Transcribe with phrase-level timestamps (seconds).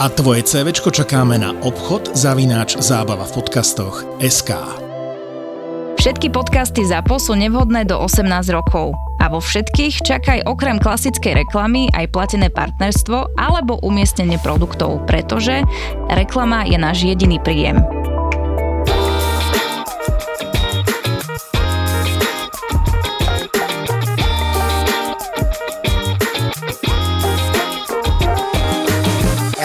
[0.00, 4.56] a tvoje CVčko čakáme na obchod zavináč zábava v podcastoch SK.
[6.00, 8.96] Všetky podcasty ZAPO sú nevhodné do 18 rokov.
[9.20, 15.60] A vo všetkých čakaj okrem klasickej reklamy aj platené partnerstvo alebo umiestnenie produktov, pretože
[16.08, 17.99] reklama je náš jediný príjem.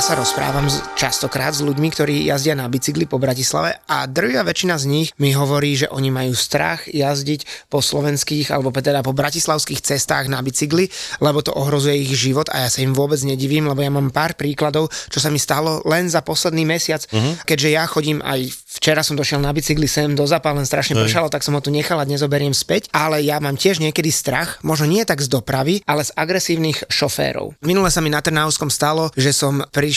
[0.06, 4.86] Sa rozprávam častokrát s ľuďmi, ktorí jazdia na bicykli po Bratislave a drvia väčšina z
[4.86, 10.30] nich mi hovorí, že oni majú strach jazdiť po slovenských alebo teda po bratislavských cestách
[10.30, 10.94] na bicykli,
[11.26, 14.38] lebo to ohrozuje ich život a ja sa im vôbec nedivím, lebo ja mám pár
[14.38, 17.42] príkladov, čo sa mi stalo len za posledný mesiac, uh-huh.
[17.42, 18.46] keďže ja chodím aj
[18.78, 21.74] včera som došiel na bicykli sem do Zapa, len strašne pršalo, tak som ho tu
[21.74, 25.34] nechal a dnes zoberiem späť, ale ja mám tiež niekedy strach, možno nie tak z
[25.34, 27.58] dopravy, ale z agresívnych šoférov.
[27.66, 29.95] Minule sa mi na Trnavskom stalo, že som prišiel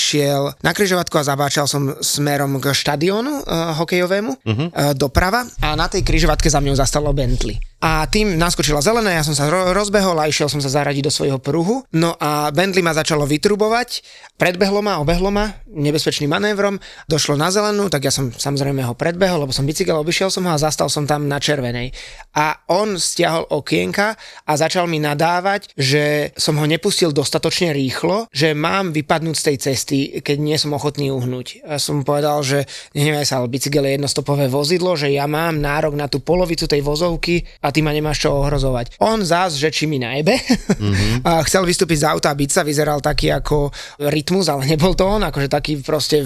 [0.62, 4.68] na kryžovatku a zabáčal som smerom k štadiónu uh, hokejovému uh-huh.
[4.70, 7.67] uh, doprava a na tej kryžovatke za mňou zastalo Bentley.
[7.78, 11.12] A tým naskočila zelená, ja som sa ro- rozbehol a išiel som sa zaradiť do
[11.14, 11.86] svojho pruhu.
[11.94, 14.02] No a Bentley ma začalo vytrubovať,
[14.34, 19.46] predbehlo ma, obehlo ma nebezpečným manévrom, došlo na zelenú, tak ja som samozrejme ho predbehol,
[19.46, 21.94] lebo som bicykel, obišiel som ho a zastal som tam na červenej.
[22.34, 28.58] A on stiahol okienka a začal mi nadávať, že som ho nepustil dostatočne rýchlo, že
[28.58, 31.62] mám vypadnúť z tej cesty, keď nie som ochotný uhnúť.
[31.62, 32.66] A som povedal, že
[32.98, 36.82] nehnevaj sa, ale bicykel je jednostopové vozidlo, že ja mám nárok na tú polovicu tej
[36.82, 38.96] vozovky a ty ma nemáš čo ohrozovať.
[39.04, 41.20] On zás, že či mi najbe, mm-hmm.
[41.28, 43.68] a chcel vystúpiť z auta a byť sa, vyzeral taký ako
[44.08, 46.24] rytmus, ale nebol to on, akože taký proste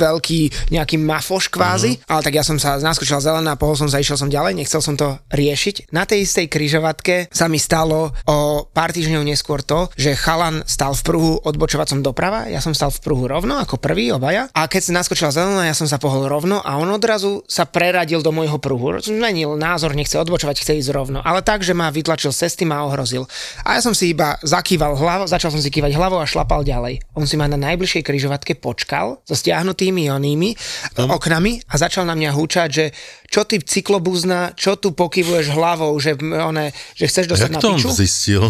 [0.00, 2.08] veľký nejaký mafoš kvázi, mm-hmm.
[2.08, 4.96] ale tak ja som sa naskočil zelená, pohol som sa, išiel som ďalej, nechcel som
[4.96, 5.92] to riešiť.
[5.92, 10.96] Na tej istej kryžovatke sa mi stalo o pár týždňov neskôr to, že chalan stal
[10.96, 14.82] v pruhu odbočovacom doprava, ja som stal v pruhu rovno ako prvý obaja a keď
[14.88, 18.56] sa naskočila zelená, ja som sa pohol rovno a on odrazu sa preradil do môjho
[18.62, 19.02] pruhu.
[19.02, 22.82] Zmenil názor, nechce odbočovať, chce ísť rovno, ale tak, že ma vytlačil z cesty, ma
[22.86, 23.26] ohrozil.
[23.66, 27.02] A ja som si iba zakýval hlavou, začal som si kývať hlavou a šlapal ďalej.
[27.16, 30.54] On si ma na najbližšej kryžovatke počkal so stiahnutými onými
[30.96, 32.84] oknami a začal na mňa húčať, že
[33.30, 37.68] čo ty cyklobuzna, čo tu pokyvuješ hlavou, že, one, že chceš dostať Jak na to
[37.70, 37.88] on piču?
[37.94, 38.44] zistil?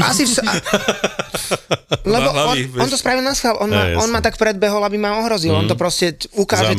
[0.00, 0.32] Asi v...
[0.48, 0.60] a-
[2.02, 4.14] Lebo on, hlavy, on to spravil na schvál, on, ma, Ja, on jasne.
[4.14, 5.54] ma tak predbehol, aby ma ohrozil.
[5.54, 5.58] Mm.
[5.62, 6.74] On to proste ukáže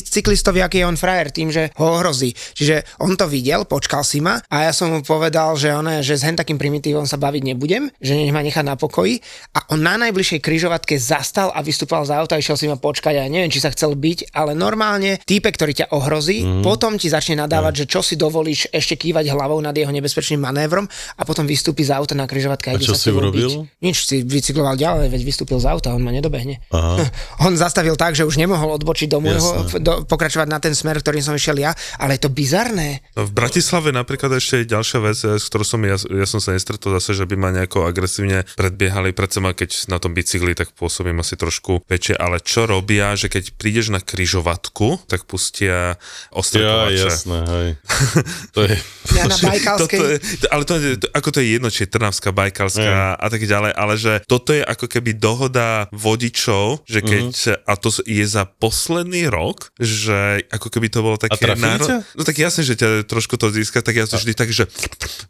[0.00, 2.32] cyklistovi, aký je on frajer, tým, že ho ohrozí.
[2.32, 6.16] Čiže on to videl, počkal si ma a ja som mu povedal, že, on, že
[6.16, 9.20] s hen takým primitívom sa baviť nebudem, že nech ma nechá na pokoji
[9.56, 13.22] a on na najbližšej kryžovatke zastal a vystúpal z auta, išiel si ma počkať a
[13.26, 16.62] ja neviem, či sa chcel byť, ale normálne týpek, ktorý ťa ohrozí, mm.
[16.64, 20.86] potom ti začne nadávať, že čo si dovolíš ešte kývať hlavou nad jeho nebezpečným manévrom
[21.18, 23.23] a potom vystúpi z auta na kryžovatke a, A ide čo sa s si tebou
[23.30, 23.50] urobil?
[23.64, 23.80] byť.
[23.80, 26.60] Nič, si bicykloval ďalej, veď vystúpil z auta, on ma nedobehne.
[26.68, 27.08] Aha.
[27.44, 31.20] On zastavil tak, že už nemohol odbočiť do môjho, do, pokračovať na ten smer, ktorým
[31.20, 33.04] som išiel ja, ale je to bizarné.
[33.18, 36.40] No, v Bratislave napríklad ešte je ďalšia vec, eh, s ktorou som ja, ja som
[36.40, 39.12] sa nestretol zase, že by ma nejako agresívne predbiehali.
[39.12, 43.28] Predsa ma, keď na tom bicykli, tak pôsobím asi trošku väčšie, ale čo robia, že
[43.28, 47.06] keď prídeš na kryžovatku, tak pustia Ja, ostrekovače.
[47.08, 47.68] jasné, hej.
[48.54, 48.74] To je...
[49.14, 49.98] Ja na Bajkalskej...
[50.00, 50.16] Toto je,
[50.50, 50.74] ale to,
[51.12, 54.60] ako to je jedno, či je Trnavská, Bajkalská a tak ďalej, ale že toto je
[54.60, 57.54] ako keby dohoda vodičov, že keď, Mhm.
[57.64, 61.38] a to je za posledný rok, že ako keby to bolo také...
[61.38, 61.96] trafili ťa?
[62.14, 64.66] No tak jasne, že ťa trošku to získa, tak ja to vždy tak, že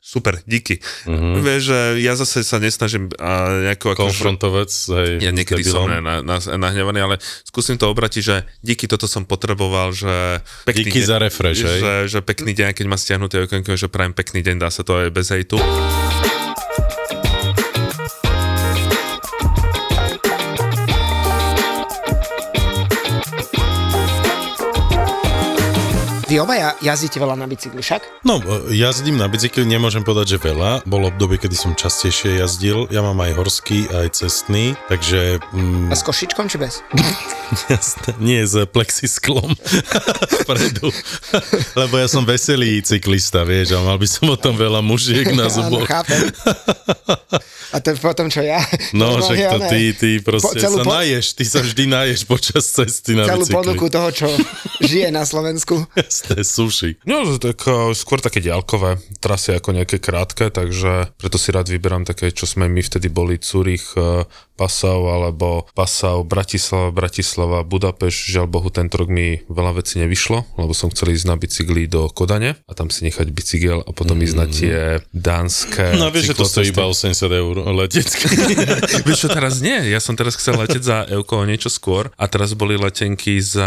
[0.00, 0.80] super, díky.
[1.06, 1.40] Mhm.
[1.40, 3.32] Vieš, že ja zase sa nesnažím a
[3.70, 4.02] nejako ako...
[4.10, 5.10] Konfrontovec, hej.
[5.20, 9.92] Ja niekedy som na, na, nahnevaný, ale skúsim to obratiť, že díky, toto som potreboval,
[9.92, 11.80] že pekný Díky deň, za refresh, hej.
[11.80, 14.96] že, že pekný deň, keď ma stiahnuté okienko, že prajem pekný deň, dá sa to
[14.98, 15.56] aj bez hejtu.
[26.34, 28.26] Vy obaja jazdíte veľa na bicykli, však?
[28.26, 30.82] No, jazdím na bicykli, nemôžem povedať, že veľa.
[30.82, 32.90] Bolo obdobie, kedy som častejšie jazdil.
[32.90, 35.38] Ja mám aj horský, aj cestný, takže...
[35.54, 36.82] Mm, A s košičkom či bez?
[37.70, 39.54] jasné, nie s plexisklom
[40.42, 40.90] vpredu.
[41.78, 45.46] Lebo ja som veselý cyklista, vieš, a mal by som o tom veľa mužiek na
[45.46, 45.86] zuboch.
[47.70, 48.58] A to je potom, čo ja.
[48.90, 52.66] No, že to ty, ty proste celú sa po- naješ, ty sa vždy naješ počas
[52.66, 53.54] cesty na celú bicykli.
[53.54, 54.26] ponuku toho, čo
[54.78, 55.82] žije na Slovensku.
[56.24, 56.90] Jasné, suši.
[57.04, 62.08] No, tak uh, skôr také ďalkové trasy ako nejaké krátke, takže preto si rád vyberám
[62.08, 63.92] také, čo sme my vtedy boli, Zurich,
[64.54, 68.30] Passau, alebo Passau, Bratislava, Bratislava, Budapeš.
[68.30, 72.06] Žiaľ Bohu, tento rok mi veľa vecí nevyšlo, lebo som chcel ísť na bicykli do
[72.10, 74.76] Kodane a tam si nechať bicykel a potom ísť na tie
[75.10, 78.26] dánske No vieš, že to stojí iba 80 eur letecky.
[79.06, 79.90] Vieš čo, teraz nie.
[79.90, 83.66] Ja som teraz chcel letieť za Euko niečo skôr a teraz boli letenky za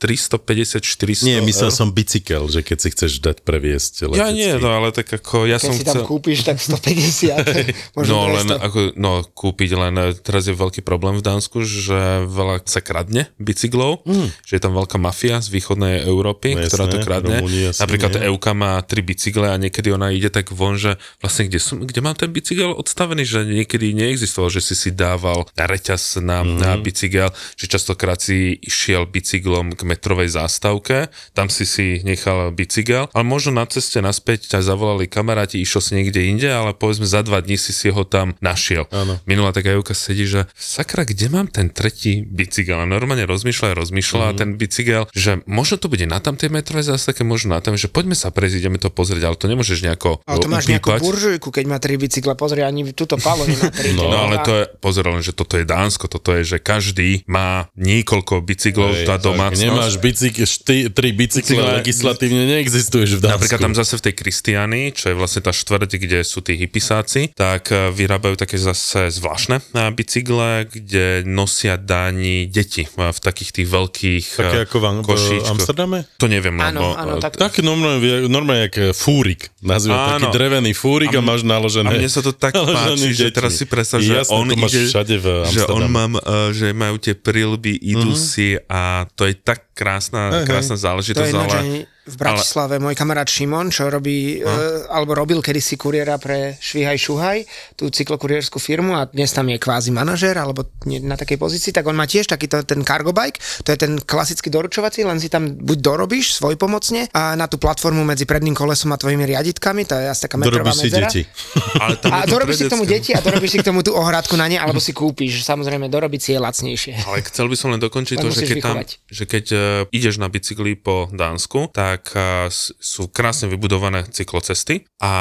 [0.00, 1.76] 350-400 Nie, myslel eur.
[1.76, 4.20] som bicykel, že keď si chceš dať previesť letecky.
[4.20, 6.04] Ja nie, no ale tak ako ja Keď som si tam chcel...
[6.08, 7.36] kúpiš, tak 150.
[7.96, 8.66] možno No len 200.
[8.66, 13.30] ako, no kúpiť len, e, teraz je veľký problém v Dánsku, že veľa sa kradne
[13.42, 14.28] bicyklov, mm.
[14.46, 17.36] že je tam veľká mafia z východnej Európy, No ktorá to jasné, kradne.
[17.42, 18.26] Rumúni Napríklad nie.
[18.30, 22.00] Euka má tri bicykle a niekedy ona ide tak von, že vlastne kde, som, kde
[22.00, 26.58] mám ten bicykel odstavený, že niekedy neexistoval, že si si dával reťaz na, mm.
[26.58, 33.10] na bicykel, že častokrát si išiel bicyklom k metrovej zástavke, tam si si nechal bicykel,
[33.12, 37.20] ale možno na ceste naspäť ťa zavolali kamaráti, išiel si niekde inde, ale povedzme za
[37.22, 38.88] dva dní si si ho tam našiel.
[38.90, 39.20] Áno.
[39.28, 42.76] Minulá taká Euka sedí, že sakra, kde mám ten tretí bicykel?
[42.76, 44.28] A normálne rozmýšľa rozmýšľa mm.
[44.28, 47.88] a ten bicykel, že možno to bude na tamtej metrovej zástavke, možno na tam, že
[47.88, 51.00] poďme sa prejsť, ideme to pozrieť, ale to nemôžeš nejako Ale to máš nejakú upípať.
[51.00, 52.36] buržujku, keď má tri bicykle.
[52.36, 53.90] Pozri, ani túto Palo nemá tri.
[53.98, 57.72] No, ale to je, pozor len, že toto je Dánsko, toto je, že každý má
[57.74, 59.64] niekoľko bicyklov Hej, tá domácnosť.
[59.64, 63.34] Nemáš bicyk, šty, tri bicykle, Bicykle- legislatívne neexistuješ v Dánsku.
[63.40, 67.32] Napríklad tam zase v tej Kristiany, čo je vlastne tá štvrť, kde sú tí hypisáci,
[67.32, 73.68] tak eh, vyrábajú také zase zvláštne eh, bicykle, kde nosia dáni deti v takých tých
[73.68, 75.10] veľkých Také eh, ako v, Am- v.
[75.48, 75.98] Amsterdame?
[76.16, 76.98] To neviem, Áno, lebo...
[76.98, 79.54] áno, eh, tak Tak normálne, normálne jak e, fúrik.
[79.60, 81.86] Nazvime taký drevený fúrik a, A máš naložené.
[81.86, 83.32] A mne sa to tak páči, že deťmi.
[83.32, 85.88] teraz si predstav, že Jasné, on to máš ide, všade v že on Amsterdame.
[85.88, 86.12] mám,
[86.50, 88.18] že majú tie prilby, idú Mhm.
[88.18, 88.82] si a
[89.12, 90.50] to je tak krásna, hej.
[90.50, 91.86] krásna To záležitosť, je ináč ale...
[92.08, 94.48] v Bratislave môj kamarát Šimon, čo robí, No.
[94.48, 97.38] e, alebo robil kedysi kuriéra pre Švihaj Šuhaj,
[97.76, 101.94] tú cyklokuriérskú firmu a dnes tam je kvázi manažér, alebo na takej pozícii, tak on
[101.94, 105.78] má tiež takýto ten cargo bike, to je ten klasický doručovací, len si tam buď
[105.78, 110.08] dorobíš svoj pomocne a na tú platformu medzi predným kolesom a tvojimi riaditkami, to je
[110.08, 111.08] asi taká metrová Dorobíš si medzera.
[111.12, 111.22] deti.
[111.84, 113.92] ale A je to dorobíš si k tomu deti a dorobíš si k tomu tú
[113.92, 115.44] ohradku na ne, alebo si kúpiš.
[115.44, 116.92] Samozrejme, dorobiť si je lacnejšie.
[117.04, 119.60] Ale chcel by som len dokončiť Len to, že keď, tam, že keď uh,
[119.90, 122.12] ideš na bicykli po Dánsku, tak
[122.48, 125.12] s- sú krásne vybudované cyklocesty a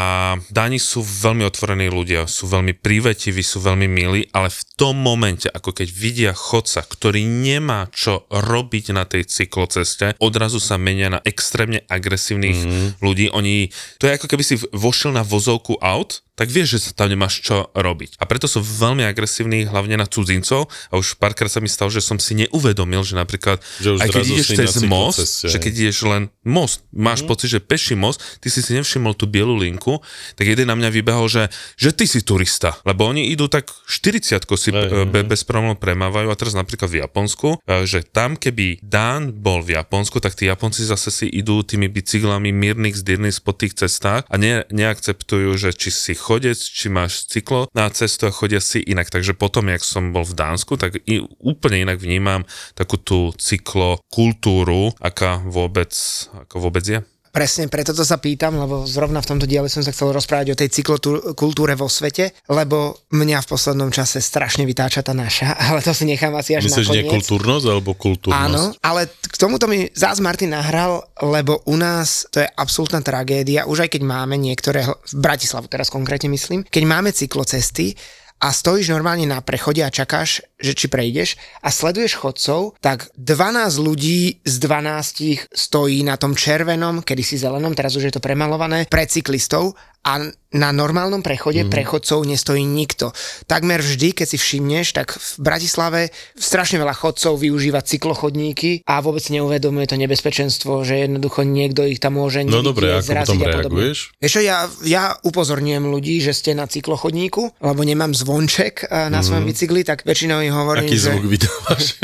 [0.50, 5.50] Dáni sú veľmi otvorení ľudia, sú veľmi prívetiví, sú veľmi milí, ale v tom momente,
[5.50, 11.20] ako keď vidia chodca, ktorý nemá čo robiť na tej cykloceste, odrazu sa menia na
[11.26, 12.88] extrémne agresívnych mm.
[13.02, 13.30] ľudí.
[13.34, 13.70] Oni,
[14.02, 17.42] to je ako keby si vošiel na vozovku aut, tak vieš, že sa tam nemáš
[17.42, 18.22] čo robiť.
[18.22, 20.70] A preto sú veľmi agresívni, hlavne na cudzincov.
[20.94, 24.10] A už párkrát sa mi stalo, že som si neuvedomil, že napríklad, Že už aj
[24.14, 27.28] keď ideš cez most, cykloceste, že keď ideš len most, máš mm.
[27.28, 29.98] pocit, že peší most, ty si si nevšimol tú bielu linku,
[30.38, 32.78] tak jeden na mňa vybehol, že, že ty si turista.
[32.86, 34.70] Lebo oni idú tak 40 si
[35.10, 36.30] be, bez problémov premávajú.
[36.30, 40.46] A teraz napríklad v Japonsku, e, že tam keby Dán bol v Japonsku, tak tí
[40.46, 45.74] Japonci zase si idú tými bicyklami mírnych, zdyrných po tých cestách a ne, neakceptujú, že
[45.74, 49.08] či si chodec, či máš cyklo na cestu a chodia si inak.
[49.08, 52.44] Takže potom, jak som bol v Dánsku, tak i, úplne inak vnímam
[52.76, 55.96] takú tú cyklokultúru, aká vôbec,
[56.36, 57.00] ako vôbec je.
[57.38, 60.60] Presne preto to sa pýtam, lebo zrovna v tomto diele som sa chcel rozprávať o
[60.60, 65.94] tej cyklokultúre vo svete, lebo mňa v poslednom čase strašne vytáča tá naša, ale to
[65.94, 67.14] si nechám asi až Myslíš na nie koniec.
[67.22, 68.42] kultúrnosť alebo kultúrnosť?
[68.42, 73.70] Áno, ale k tomuto mi zás Martin nahral, lebo u nás to je absolútna tragédia,
[73.70, 77.94] už aj keď máme niektoré, v Bratislavu teraz konkrétne myslím, keď máme cyklocesty
[78.38, 83.78] a stojíš normálne na prechode a čakáš, že či prejdeš a sleduješ chodcov, tak 12
[83.78, 89.06] ľudí z 12 stojí na tom červenom, kedysi zelenom, teraz už je to premalované, pre
[89.06, 90.24] cyklistov a
[90.56, 91.70] na normálnom prechode mm.
[91.70, 93.12] prechodcov nestojí nikto.
[93.52, 96.02] Takmer vždy, keď si všimneš, tak v Bratislave
[96.40, 102.16] strašne veľa chodcov využíva cyklochodníky a vôbec neuvedomuje to nebezpečenstvo, že jednoducho niekto ich tam
[102.16, 104.16] môže No dobre, ako potom reaguješ?
[104.24, 109.20] Vieš čo, ja, ja upozorňujem ľudí, že ste na cyklochodníku, lebo nemám zvonček eh, na
[109.20, 110.86] svojom bicykli, tak väčšinou hovorím.
[110.86, 111.10] Aký že...
[111.10, 111.96] zvuk vydávaš?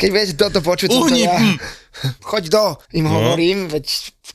[0.00, 1.36] Keď vieš toto počuť, to Uhni, ja.
[1.36, 1.56] hm.
[2.22, 3.86] Choď do, im hovorím, veď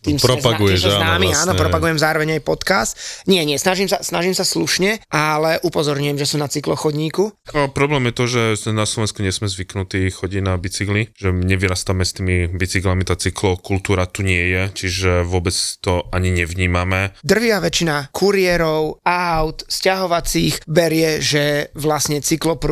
[0.04, 1.62] tým Propaguješ, zna- tým sme áno, známi, áno, vlastne.
[1.66, 2.92] propagujem zároveň aj podcast.
[3.26, 7.24] Nie, nie, snažím sa, snažím sa slušne, ale upozorňujem, že sú na cyklochodníku.
[7.56, 12.06] No, problém je to, že na Slovensku nie sme zvyknutí chodiť na bicykli, že nevyrastáme
[12.06, 17.16] s tými bicyklami, tá cyklokultúra tu nie je, čiže vôbec to ani nevnímame.
[17.24, 22.20] Drvia väčšina kuriérov, aut, sťahovacích berie, že vlastne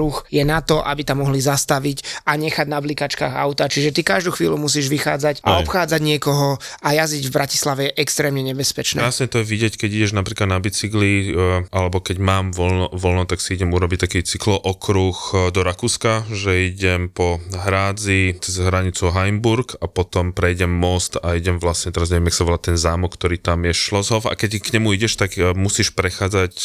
[0.04, 3.70] cyklopruh je na to, aby tam mohli zastaviť a nechať na blikačkách auta.
[3.72, 5.64] Čiže ty každú chvíľu musíš vychádzať a Aj.
[5.64, 9.00] obchádzať niekoho a jazdiť v Bratislave je extrémne nebezpečné.
[9.00, 13.24] Krásne to je vidieť, keď ideš napríklad na bicykli, e, alebo keď mám voľno, voľno
[13.30, 19.14] tak si idem urobiť taký cyklookruh e, do Rakúska, že idem po Hrádzi cez hranicu
[19.14, 23.16] Heimburg a potom prejdem most a idem vlastne, teraz neviem, jak sa volá ten zámok,
[23.16, 26.56] ktorý tam je Šlozhov a keď k nemu ideš, tak e, musíš prechádzať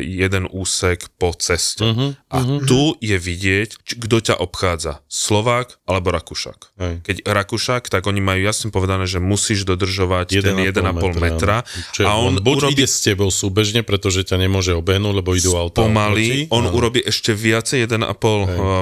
[0.00, 1.84] jeden úsek po ceste.
[1.84, 5.00] Uh-huh, a tu je vidieť, či- kto ťa obchádza.
[5.06, 6.74] Slovák alebo Rakúšak.
[6.76, 6.94] Hej.
[7.02, 10.74] Keď Rakúšak, tak oni majú jasne povedané, že musíš dodržovať ten 1,5
[11.16, 11.62] metra.
[11.90, 15.54] Čo, a on buď urobí ide s tebou súbežne, pretože ťa nemôže obehnúť, lebo idú
[15.54, 15.82] auta.
[15.82, 16.72] pomaly, on Áno.
[16.72, 18.14] urobí ešte viacej 1,5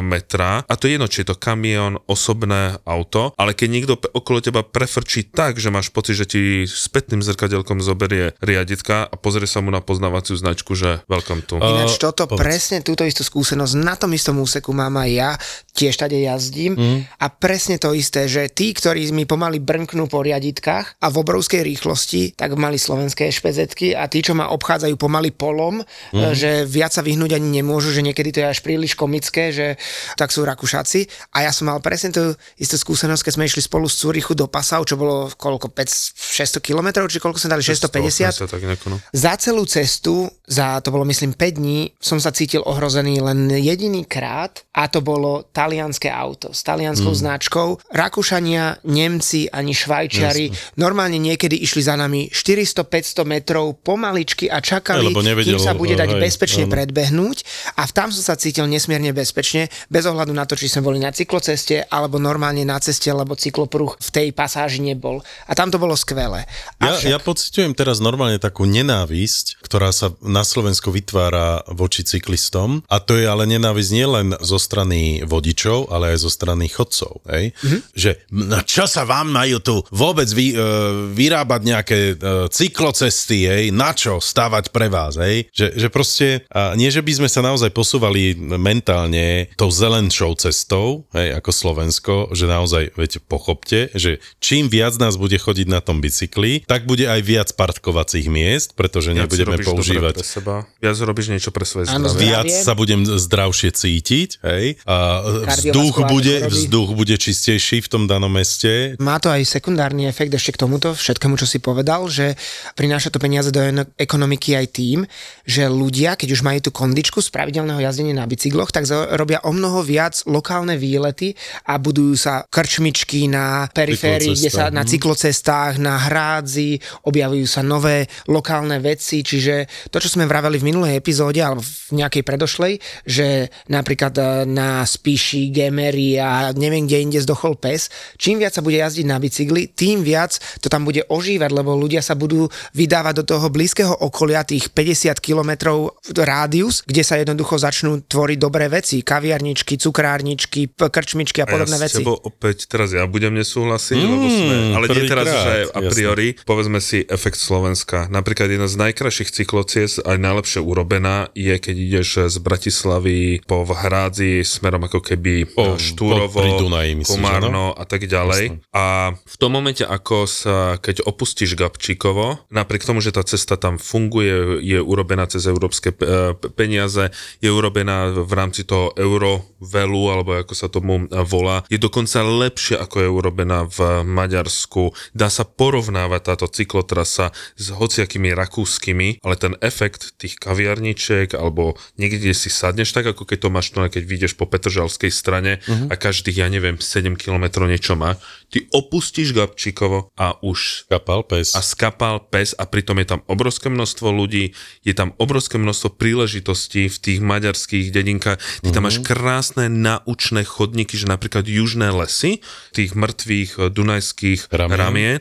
[0.03, 4.39] metra a to je jedno, či je to kamión, osobné auto, ale keď niekto okolo
[4.39, 9.59] teba prefrčí tak, že máš pocit, že ti spätným zrkadielkom zoberie riaditka a pozrie sa
[9.59, 11.57] mu na poznávaciu značku, že welcome tu.
[11.57, 12.41] Ináč A, toto, povedz.
[12.41, 15.31] presne túto istú skúsenosť na tom istom úseku mám aj ja,
[15.73, 16.99] tiež tade jazdím Mhm.
[17.17, 21.65] a presne to isté, že tí, ktorí mi pomaly brnknú po riaditkách a v obrovskej
[21.65, 25.81] rýchlosti, tak mali slovenské špezetky a tí, čo ma obchádzajú pomaly polom,
[26.13, 26.33] Mhm.
[26.35, 29.81] že viac sa vyhnúť ani nemôžu, že niekedy to je až príliš komické, že
[30.17, 33.89] tak sú Rakúšaci a ja som mal presne tú istú skúsenosť, keď sme išli spolu
[33.89, 38.29] z Cúrichu do Passau, čo bolo koľko, 5, 600 km, či koľko sme dali, 650?
[38.35, 38.97] 180, tak nejako, no.
[39.13, 44.03] Za celú cestu, za to bolo myslím 5 dní, som sa cítil ohrozený len jediný
[44.03, 47.21] krát a to bolo talianské auto s talianskou mm.
[47.23, 47.69] značkou.
[47.95, 55.23] Rakúšania, Nemci ani Švajčiari normálne niekedy išli za nami 400-500 metrov pomaličky a čakali, lebo
[55.23, 56.73] nevedel, kým sa bude dať hej, bezpečne áno.
[56.75, 57.39] predbehnúť
[57.79, 61.15] a tam som sa cítil nesmierne bezpečne, bez ohľadu na to, či sme boli na
[61.15, 65.23] cykloceste alebo normálne na ceste, lebo cyklopruh v tej pasáži nebol.
[65.47, 66.51] A tam to bolo skvelé.
[66.83, 72.81] Ja, Avšak- ja pociťujem teraz normálne takú nenávisť, ktorá sa na Slovensku vytvára voči cyklistom
[72.89, 77.21] a to je ale nenávisť nielen zo strany vodičov, ale aj zo strany chodcov.
[77.29, 77.53] Hej?
[77.61, 77.79] Mhm.
[77.93, 80.65] Že na čo sa vám majú tu vôbec vy, e,
[81.13, 82.15] vyrábať nejaké e,
[82.49, 83.65] cyklocesty, hej?
[83.77, 85.21] na čo stávať pre vás.
[85.21, 85.53] Hej?
[85.53, 91.05] Že, že proste, a nie že by sme sa naozaj posúvali mentálne tou zelenšou cestou,
[91.13, 96.01] hej, ako Slovensko, že naozaj, viete, pochopte, že čím viac nás bude chodiť na tom
[96.01, 100.55] bicykli, tak bude aj viac parkovacích miest, pretože nebudeme používať pre seba.
[100.79, 102.31] Viac robíš niečo pre svoje Áno, zdravie.
[102.31, 105.19] viac sa budem zdravšie cítiť, hej, a
[105.51, 108.95] vzduch bude, vzduch bude čistejší v tom danom meste.
[109.03, 112.39] Má to aj sekundárny efekt ešte k tomuto, všetkému, čo si povedal, že
[112.79, 113.59] prináša to peniaze do
[113.99, 114.99] ekonomiky aj tým,
[115.43, 118.87] že ľudia, keď už majú tú kondičku z pravidelného jazdenia na bicykloch, tak
[119.19, 121.35] robia o mnoho viac lokálne výlety
[121.67, 126.79] a budujú sa krčmičky na periférii, kde sa na cyklocestách, na hrádzi,
[127.11, 132.05] objavujú sa nové lokálne veci, čiže to, čo sme vraveli v minulej epizóde alebo v
[132.05, 132.73] nejakej predošlej,
[133.09, 137.89] že napríklad e, na Spíši, Gemery a neviem, kde inde zdochol pes,
[138.21, 142.05] čím viac sa bude jazdiť na bicykli, tým viac to tam bude ožívať, lebo ľudia
[142.05, 148.05] sa budú vydávať do toho blízkeho okolia tých 50 kilometrov rádius, kde sa jednoducho začnú
[148.05, 151.97] tvoriť dobré veci, kaviarničky, cukrárničky, krčmičky a podobné ja s veci.
[152.03, 155.81] tebou opäť teraz ja budem nesúhlasiť, mm, lebo sme, ale nie teraz, prvýkrát, že a
[155.87, 158.11] priori, povedzme si efekt Slovenska.
[158.11, 164.43] Napríklad jedna z najkrajších cyklociest, aj najlepšie urobená, je keď ideš z Bratislavy po Hrádzi
[164.47, 168.63] smerom ako keby Po- Štúrovo, po- Dunaji, myslíš, Komárno a tak ďalej.
[168.73, 173.77] A v tom momente, ako sa, keď opustíš Gabčíkovo, napriek tomu, že tá cesta tam
[173.77, 177.11] funguje, je urobená cez európske e, peniaze,
[177.43, 182.79] je urobená v rámci toho Eurovelu, alebo ako sa tomu e, volá, je dokonca lepšie,
[182.79, 184.95] ako je urobená v Maďarsku.
[185.13, 192.23] Dá sa porovnávať táto cyklotrasa s hociakými rakúskymi, ale ten efekt tých kaviarničiek alebo niekde
[192.23, 195.91] kde si sadneš, tak ako keď to máš tu, keď vyjdeš po Petržalskej strane uh-huh.
[195.91, 198.17] a každých, ja neviem, 7 km niečo má,
[198.53, 201.57] ty opustíš Gabčíkovo a už Kapal pes.
[201.57, 204.53] a skapal pes a pritom je tam obrovské množstvo ľudí,
[204.85, 208.39] je tam obrovské množstvo príležitostí v tých maďarských dedinkách.
[208.61, 212.45] Ty tam máš krásne naučné chodníky, že napríklad južné lesy,
[212.77, 214.77] tých mŕtvych eh, dunajských Ramien.
[214.77, 215.19] ramien,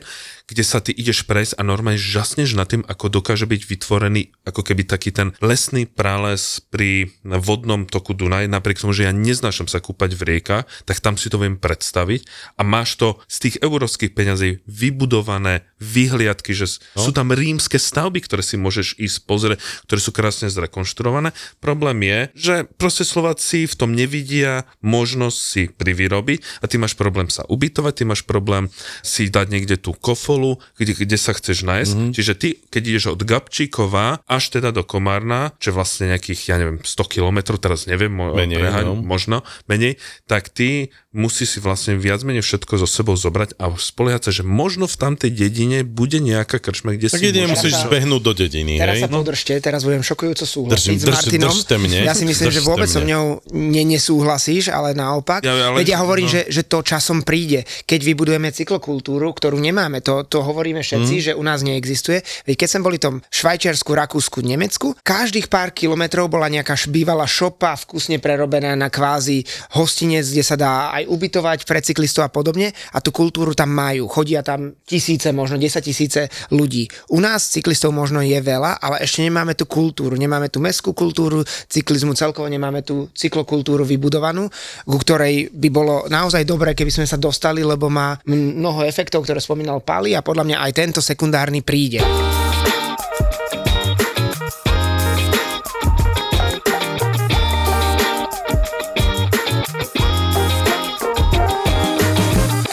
[0.52, 4.60] kde sa ty ideš prejsť a normálne žasneš nad tým, ako dokáže byť vytvorený ako
[4.60, 9.80] keby taký ten lesný prales pri vodnom toku Dunaj, napriek tomu, že ja neznášam sa
[9.80, 12.28] kúpať v riekach, tak tam si to viem predstaviť
[12.60, 17.02] a máš to z tých európskych peňazí vybudované vyhliadky, že no.
[17.02, 21.34] sú tam rímske stavby, ktoré si môžeš ísť pozrieť, ktoré sú krásne zrekonštruované.
[21.58, 27.26] Problém je, že proste Slováci v tom nevidia možnosť si privyrobiť a ty máš problém
[27.26, 28.70] sa ubytovať, ty máš problém
[29.02, 31.92] si dať niekde tú kofolu, kde, kde sa chceš nájsť.
[31.92, 32.12] Mm-hmm.
[32.14, 36.78] Čiže ty, keď ideš od Gabčíkova až teda do Komárna, čo vlastne nejakých, ja neviem,
[36.80, 38.94] 100 kilometrov, teraz neviem, menej, prehaň, no.
[39.00, 39.98] možno menej,
[40.30, 44.42] tak ty musíš si vlastne viac menej všetko so sebou zobrať a spoliehať sa, že
[44.48, 47.28] možno v tamtej dedine bude nejaká krčma, kde tak si...
[47.28, 49.02] Tak musíš zbehnúť do dediny, Teraz hej?
[49.04, 51.52] sa podržte, teraz budem šokujúco súhlasiť Držím, s Martinom.
[51.52, 55.44] Držte mne, ja si myslím, že vôbec so mňou ne, nesúhlasíš, ale naopak.
[55.44, 56.32] Ja, ale, Veď ja hovorím, no.
[56.32, 57.68] že, že to časom príde.
[57.84, 61.24] Keď vybudujeme cyklokultúru, ktorú nemáme, to, to hovoríme všetci, mm.
[61.28, 62.24] že u nás neexistuje.
[62.48, 67.76] Veď keď sme boli tom Švajčiarsku, Rakúsku, Nemecku, každých pár kilometrov bola nejaká bývalá šopa,
[67.76, 69.44] vkusne prerobená na kvázi
[69.76, 74.08] hostinec, kde sa dá aj ubytovať pre cyklistov a podobne a tú kultúru tam majú.
[74.10, 76.86] Chodia tam tisíce, možno 10 tisíce ľudí.
[77.12, 81.42] U nás cyklistov možno je veľa, ale ešte nemáme tú kultúru, nemáme tú mestskú kultúru,
[81.46, 84.50] cyklizmu celkovo nemáme tú cyklokultúru vybudovanú,
[84.84, 89.38] ku ktorej by bolo naozaj dobré, keby sme sa dostali, lebo má mnoho efektov, ktoré
[89.38, 92.02] spomínal Pali a podľa mňa aj tento sekundárny príde.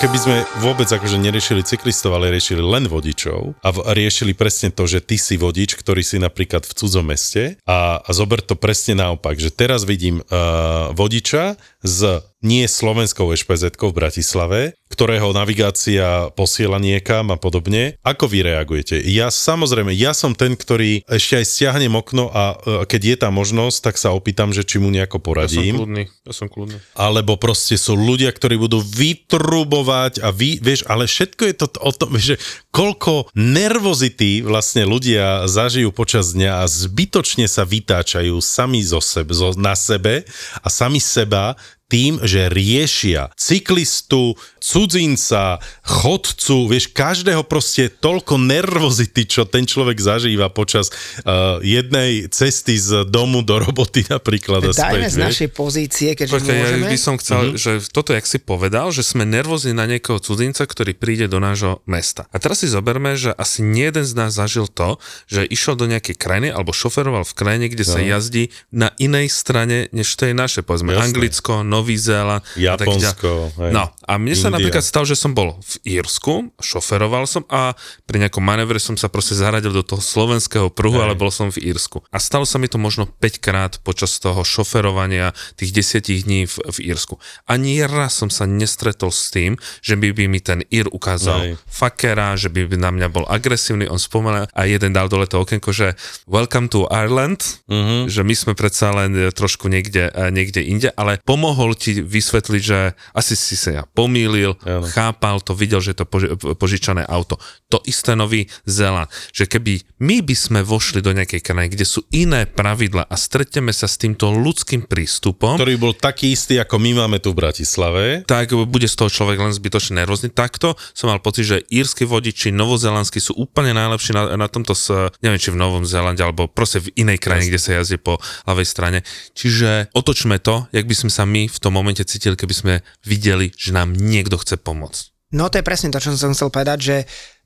[0.09, 4.89] Keby sme vôbec akože neriešili cyklistov, ale riešili len vodičov a, v, riešili presne to,
[4.89, 8.97] že ty si vodič, ktorý si napríklad v cudzom meste a, a zober to presne
[8.97, 16.79] naopak, že teraz vidím uh, vodiča z nie slovenskou špz v Bratislave, ktorého navigácia posiela
[16.79, 17.99] niekam a podobne.
[18.01, 18.97] Ako vy reagujete?
[19.05, 23.29] Ja samozrejme, ja som ten, ktorý ešte aj stiahnem okno a e, keď je tá
[23.29, 25.75] možnosť, tak sa opýtam, že či mu nejako poradím.
[25.75, 26.77] Ja som kľudný, ja som kľudný.
[26.95, 31.91] Alebo proste sú ľudia, ktorí budú vytrubovať a vy, vieš, ale všetko je to o
[31.91, 32.39] tom, že
[32.73, 39.53] koľko nervozity vlastne ľudia zažijú počas dňa a zbytočne sa vytáčajú sami zo sebe, zo,
[39.59, 40.23] na sebe
[40.63, 49.43] a sami seba tým, že riešia cyklistu, cudzinca, chodcu, vieš, každého proste toľko nervozity, čo
[49.49, 50.93] ten človek zažíva počas
[51.25, 54.71] uh, jednej cesty z domu do roboty napríklad.
[54.71, 56.85] Dajme z našej pozície, keďže Počkej, môžeme.
[56.85, 57.59] Ja by som chcel, uh-huh.
[57.59, 61.81] že toto, jak si povedal, že sme nervózni na niekoho cudzinca, ktorý príde do nášho
[61.89, 62.29] mesta.
[62.29, 65.89] A teraz si zoberme, že asi nie jeden z nás zažil to, že išiel do
[65.89, 67.91] nejakej krajiny alebo šoferoval v krajine, kde no.
[67.97, 71.05] sa jazdí na inej strane, než to je naše, povedzme, Jasne.
[71.09, 72.43] Anglicko, Nový Zéland.
[72.59, 73.55] Japonsko.
[73.55, 74.43] A no a mne India.
[74.43, 77.71] sa napríklad stalo, že som bol v Írsku, šoferoval som a
[78.03, 81.03] pri nejakom manévre som sa proste zaradil do toho slovenského pruhu, Hej.
[81.07, 82.03] ale bol som v Írsku.
[82.11, 86.55] A stalo sa mi to možno 5 krát počas toho šoferovania tých 10 dní v,
[86.57, 87.15] v Írsku.
[87.45, 91.51] Ani raz som sa nestretol s tým, že by, by mi ten Ír ukázal Hej.
[91.69, 95.69] fakera, že by na mňa bol agresívny, on spomenul a jeden dal dole to okienko,
[95.69, 95.93] že
[96.25, 98.09] welcome to Ireland, uh-huh.
[98.09, 103.33] že my sme predsa len trošku niekde, niekde inde, ale pomohol ti vysvetliť, že asi
[103.33, 104.85] si sa ja pomýlil, ano.
[104.89, 107.41] chápal to, videl, že je to poži- požičané auto.
[107.69, 112.01] To isté Nový Zéland, že keby my by sme vošli do nejakej krajiny, kde sú
[112.09, 117.05] iné pravidla a stretneme sa s týmto ľudským prístupom, ktorý bol taký istý, ako my
[117.05, 120.33] máme tu v Bratislave, tak bude z toho človek len zbytočne nervózny.
[120.33, 124.89] Takto som mal pocit, že írsky vodiči, novozelandskí sú úplne najlepší na, na tomto, s,
[125.21, 128.67] neviem, či v Novom Zélande, alebo proste v inej krajine, kde sa jazdí po ľavej
[128.67, 128.99] strane.
[129.35, 133.51] Čiže otočme to, jak by sme sa my v tom momente cítili, keby sme videli,
[133.55, 135.33] že nám niekto chce pomôcť.
[135.35, 136.97] No to je presne to, čo som chcel povedať, že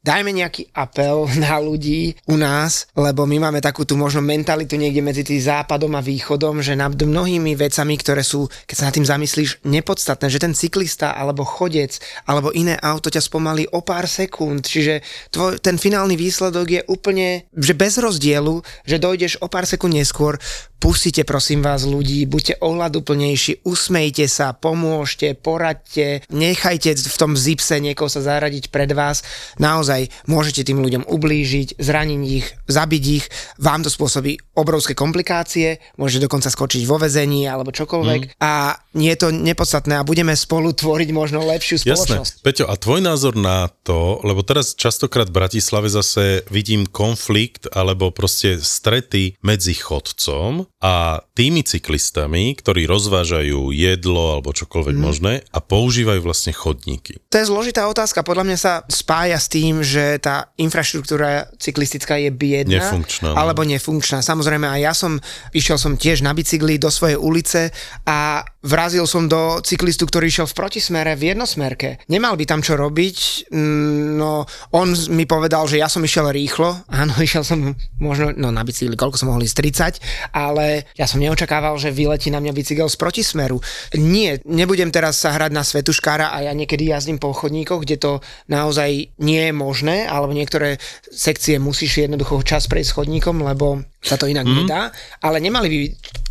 [0.04, 5.00] dajme nejaký apel na ľudí u nás, lebo my máme takú tú možno mentalitu niekde
[5.00, 9.08] medzi tým západom a východom, že nad mnohými vecami, ktoré sú, keď sa nad tým
[9.08, 14.68] zamyslíš, nepodstatné, že ten cyklista alebo chodec alebo iné auto ťa spomalí o pár sekúnd,
[14.68, 15.00] čiže
[15.32, 20.36] tvoj, ten finálny výsledok je úplne, že bez rozdielu, že dojdeš o pár sekúnd neskôr,
[20.84, 28.12] pustite prosím vás ľudí, buďte ohľaduplnejší, usmejte sa, pomôžte, poradte, nechajte v tom zipse niekoho
[28.12, 29.24] sa zaradiť pred vás,
[29.63, 33.26] naozaj naozaj môžete tým ľuďom ublížiť, zraniť ich, zabiť ich,
[33.62, 38.32] vám to spôsobí obrovské komplikácie, môžete dokonca skočiť vo vezení alebo čokoľvek mm.
[38.42, 42.34] a nie je to nepodstatné a budeme spolu tvoriť možno lepšiu spoločnosť.
[42.42, 42.46] Jasné.
[42.46, 48.14] Peťo, a tvoj názor na to, lebo teraz častokrát v Bratislave zase vidím konflikt alebo
[48.14, 55.04] proste strety medzi chodcom a tými cyklistami, ktorí rozvážajú jedlo alebo čokoľvek mm.
[55.04, 57.18] možné a používajú vlastne chodníky.
[57.34, 62.32] To je zložitá otázka, podľa mňa sa spája s tým, že tá infraštruktúra cyklistická je
[62.32, 63.38] biedna Nefunkčná, no.
[63.38, 64.24] alebo nefunkčná.
[64.24, 65.19] Samozrejme aj ja som,
[65.52, 67.69] išiel som tiež na bicykli do svojej ulice
[68.08, 72.00] a vrazil som do cyklistu, ktorý išiel v protismere v jednosmerke.
[72.08, 76.72] Nemal by tam čo robiť, mm, no on mi povedal, že ja som išiel rýchlo,
[76.88, 81.19] áno, išiel som možno, no na bicykli, koľko som mohol ísť, 30, ale ja som
[81.19, 83.60] neočakával, že vyletí na mňa bicykel z protismeru.
[84.00, 88.12] Nie, nebudem teraz sa hrať na svetuškára a ja niekedy jazdím po chodníkoch, kde to
[88.48, 90.78] naozaj nie je možné, alebo niektoré
[91.10, 94.56] sekcie musíš jednoducho čas prejsť chodníkom, lebo sa to inak mm.
[94.62, 94.92] nedá,
[95.24, 95.80] ale nemali by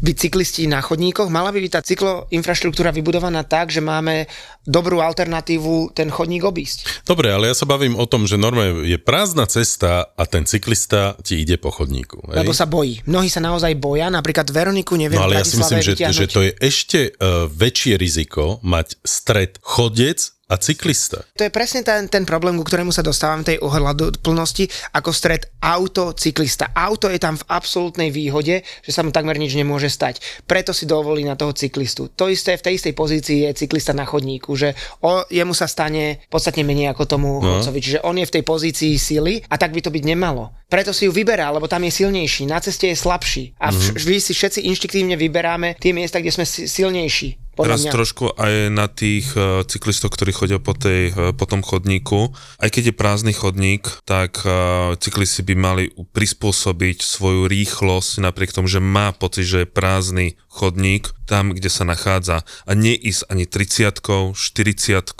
[0.02, 4.28] byť cyklisti na chodníkoch, mala by byť tá cykloinfraštruktúra vybudovaná tak, že máme
[4.66, 7.08] dobrú alternatívu ten chodník obísť.
[7.08, 11.16] Dobre, ale ja sa bavím o tom, že normálne je prázdna cesta a ten cyklista
[11.24, 12.20] ti ide po chodníku.
[12.28, 12.44] Hej?
[12.44, 13.00] Lebo sa bojí.
[13.08, 16.44] Mnohí sa naozaj boja, napríklad Veroniku neviem No ale ja si myslím, že, že to
[16.44, 21.24] je ešte uh, väčšie riziko mať stred chodec a cyklista.
[21.40, 25.48] To je presne ten, ten problém, ku ktorému sa dostávam tej ohľadu plnosti, ako stred
[25.64, 26.76] auto-cyklista.
[26.76, 30.20] Auto je tam v absolútnej výhode, že sa mu takmer nič nemôže stať.
[30.44, 32.12] Preto si dovolí na toho cyklistu.
[32.12, 36.20] To isté v tej istej pozícii je cyklista na chodníku, že o, jemu sa stane
[36.28, 37.56] podstatne menej ako tomu no.
[37.58, 37.78] chodcovi.
[37.80, 40.52] Čiže on je v tej pozícii sily a tak by to byť nemalo.
[40.68, 43.56] Preto si ju vyberá, lebo tam je silnejší, na ceste je slabší.
[43.56, 47.41] A vš- vždy si všetci inštiktívne vyberáme tie miesta, kde sme si- silnejší.
[47.52, 47.92] Podľa Teraz mňa.
[47.92, 52.32] trošku aj na tých uh, cyklistov, ktorí chodia po, tej, uh, po tom chodníku.
[52.56, 58.72] Aj keď je prázdny chodník, tak uh, cyklisti by mali prispôsobiť svoju rýchlosť napriek tomu,
[58.72, 62.44] že má pocit, že je prázdny chodník tam, kde sa nachádza.
[62.68, 64.04] A neísť ani 30
[64.36, 65.16] 40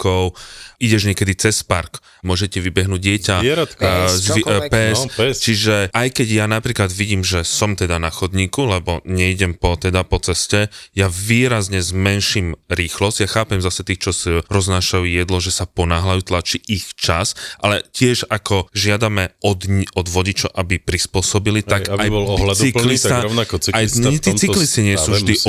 [0.77, 3.81] ideš niekedy cez park, môžete vybehnúť dieťa, Zvieratka.
[3.81, 4.69] Pes, zvi- uh, čokoľvek.
[4.69, 5.35] pes, No, pes.
[5.39, 10.03] Čiže aj keď ja napríklad vidím, že som teda na chodníku, lebo nejdem po, teda
[10.03, 13.17] po ceste, ja výrazne zmenším rýchlosť.
[13.23, 17.79] Ja chápem zase tých, čo si roznášajú jedlo, že sa ponáhľajú, tlačí ich čas, ale
[17.81, 19.63] tiež ako žiadame od,
[19.95, 22.23] od vodičov, aby prispôsobili, tak aby aj bol
[22.53, 25.47] cyklista, tak rovnako cyklista aj tí cyklisti nie sú vždy musí-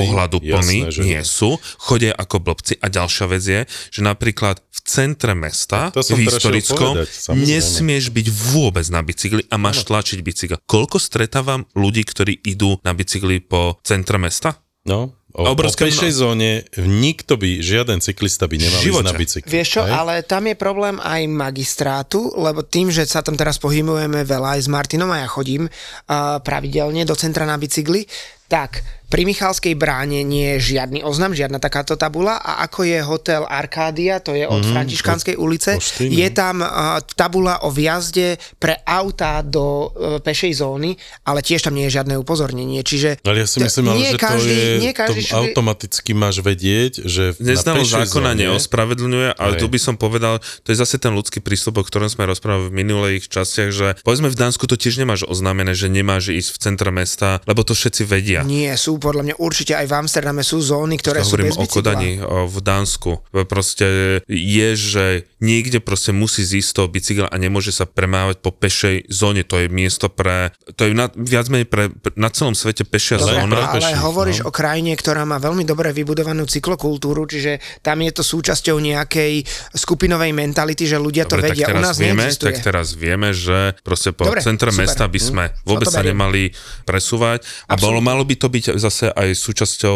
[0.55, 2.75] ohľaduplní, jasné, že nie sú, chodia ako blbci.
[2.79, 7.51] A ďalšia vec je, že napríklad v centre mesta, To v historickom, povedať, samozrejme.
[7.51, 10.59] nesmieš byť vôbec na bicykli a máš tlačiť bicykel.
[10.65, 14.65] Koľko stretávam ľudí, ktorí idú na bicykli po centre mesta?
[14.85, 19.49] No, o, o Obrovské pešej zóne nikto by, žiaden cyklista by nemal ísť na bicykli.
[19.49, 19.97] Vieš čo, hej?
[19.97, 24.61] ale tam je problém aj magistrátu, lebo tým, že sa tam teraz pohybujeme veľa aj
[24.61, 28.05] s Martinom a ja chodím uh, pravidelne do centra na bicykli,
[28.49, 33.47] tak pri Michalskej bráne nie je žiadny oznam, žiadna takáto tabula a ako je hotel
[33.47, 36.11] Arkádia, to je od mm-hmm, Františkanskej ulice, no.
[36.11, 41.79] je tam uh, tabula o vjazde pre autá do uh, pešej zóny, ale tiež tam
[41.79, 44.51] nie je žiadne upozornenie, čiže Ale ja si t- myslím, ale, nie že každý, to
[44.51, 49.53] je, nie každý to automaticky máš vedieť, že Neznalo na pešej zákona zóne, neospravedlňuje, ale
[49.55, 49.61] Hej.
[49.63, 52.83] tu by som povedal, to je zase ten ľudský prístup, o ktorom sme rozprávali v
[52.83, 56.91] minulých častiach, že povedzme v Dánsku to tiež nemáš oznámené, že nemáš ísť v centre
[56.91, 58.34] mesta, lebo to všetci vedia.
[58.43, 61.63] Nie, sú podľa mňa určite aj v Amsterdame sú zóny, ktoré sú hovorím bez o
[61.63, 61.77] bicykla.
[61.79, 63.11] Kodani o, v Dánsku.
[63.47, 63.87] Proste
[64.27, 65.05] je, že
[65.39, 69.47] niekde proste musí zísť toho bicykel a nemôže sa premávať po pešej zóne.
[69.47, 73.23] To je miesto pre, to je na, viac menej pre, pre, na celom svete pešia
[73.23, 73.71] Dobre, zóna.
[73.71, 74.49] ale peších, hovoríš no.
[74.49, 79.45] o krajine, ktorá má veľmi dobre vybudovanú cyklokultúru, čiže tam je to súčasťou nejakej
[79.77, 81.69] skupinovej mentality, že ľudia to Dobre, vedia.
[81.69, 82.49] tak U nás vieme, neexistuje.
[82.49, 84.81] tak teraz vieme, že proste po Dobre, centre super.
[84.89, 86.51] mesta by sme Hm, vôbec to sa nemali
[86.89, 88.05] presúvať a bolo, Absolútne.
[88.25, 89.95] Malo by to byť zase aj súčasťou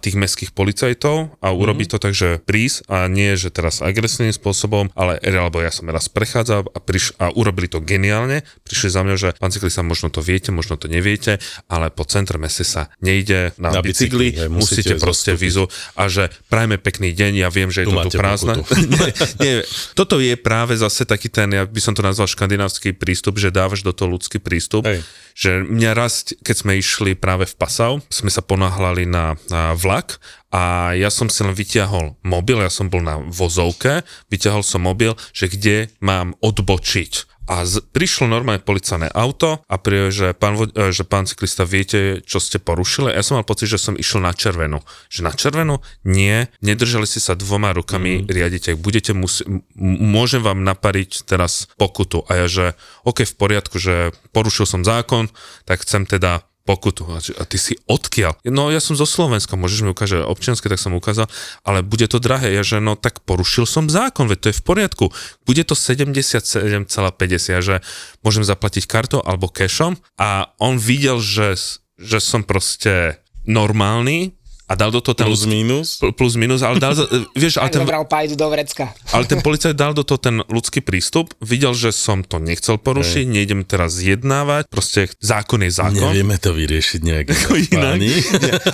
[0.00, 1.92] tých mestských policajtov a urobiť Mhm.
[1.92, 6.08] to tak, že prísť a nie, že teraz agresívnym spôsobom, ale alebo ja som raz
[6.08, 10.24] prechádzal a, priš, a urobili to geniálne, prišli za mňa, že pán cyklista, možno to
[10.24, 11.36] viete, možno to neviete,
[11.68, 16.08] ale po centre meste sa nejde na, Na bicykli, bicykli, musíte, musíte proste vizu a
[16.08, 18.54] že prajme pekný deň, ja viem, že je Tu to tu prázdne.
[18.96, 19.10] nie,
[19.44, 19.54] nie,
[19.92, 23.84] toto je práve zase taký ten, ja by som to nazval škandinávsky prístup, že dávaš
[23.84, 24.88] do toho ľudský prístup.
[24.88, 25.04] Hej.
[25.38, 30.22] Že mňa raz, keď sme išli práve v Passau, sme sa ponáhľali na, na vlak
[30.54, 35.18] a ja som si len vyťahol mobil, ja som bol na vozovke, vyťahol som mobil,
[35.34, 37.38] že kde mám odbočiť.
[37.48, 42.20] A z, prišlo normálne policajné auto a pri, že, pán, e, že pán cyklista, viete,
[42.20, 43.08] čo ste porušili?
[43.08, 44.84] Ja som mal pocit, že som išiel na červenú.
[45.08, 45.80] Že na červenú?
[46.04, 48.28] Nie, nedržali ste sa dvoma rukami, mm.
[48.28, 48.76] riadite.
[48.76, 49.48] Budete musi-
[49.80, 52.20] môžem vám napariť teraz pokutu.
[52.28, 52.76] A ja, že
[53.08, 55.32] OK, v poriadku, že porušil som zákon,
[55.64, 57.08] tak chcem teda pokutu.
[57.08, 58.44] A, ty si odkiaľ?
[58.52, 61.24] No ja som zo Slovenska, môžeš mi ukázať občianske, tak som ukázal,
[61.64, 62.52] ale bude to drahé.
[62.52, 65.04] Ja že no tak porušil som zákon, veď to je v poriadku.
[65.48, 67.80] Bude to 77,50, ja, že
[68.20, 71.56] môžem zaplatiť kartou alebo cashom a on videl, že,
[71.96, 74.37] že som proste normálny
[74.68, 75.96] a dal do toho ten Plus minus.
[75.96, 78.92] pl- plus minus, ale dal, za- vieš, ale ten, zobral pajdu do vrecka.
[79.08, 83.24] ale ten policajt dal do toho ten ľudský prístup, videl, že som to nechcel porušiť,
[83.24, 86.12] nejdem teraz zjednávať, proste zákon je zákon.
[86.12, 87.26] Nevieme to vyriešiť nejak
[87.68, 87.96] Inak.
[87.96, 88.20] Nie,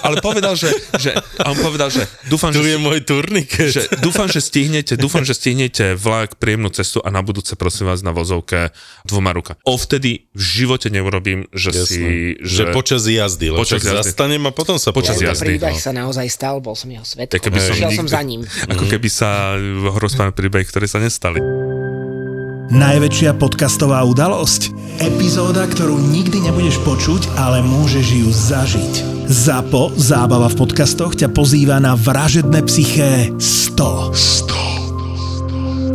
[0.00, 3.70] ale povedal, že, že, a on povedal, že dúfam, Tu že, je môj turniket.
[3.70, 8.00] že dúfam, že stihnete, dúfam, že stihnete vlak, príjemnú cestu a na budúce prosím vás
[8.00, 9.54] na vozovke dvoma ruka.
[9.64, 12.02] Ovtedy v živote neurobím, že si...
[12.36, 13.96] Že, že počas jazdy, Počas jazdy.
[14.02, 15.56] zastanem a potom sa Počas jazdy.
[15.56, 15.83] Príbeh no.
[15.84, 17.36] Sa naozaj stal, bol som jeho svetkom.
[17.36, 18.40] Tak keby som nikdy- som za ním.
[18.72, 19.60] Ako keby sa
[20.00, 21.44] rozprávame príbehy, ktoré sa nestali.
[22.72, 24.72] Najväčšia podcastová udalosť?
[25.04, 28.94] Epizóda, ktorú nikdy nebudeš počuť, ale môžeš ju zažiť.
[29.28, 34.16] ZAPO, zábava v podcastoch, ťa pozýva na vražedné psyché 100.
[34.16, 34.73] 100.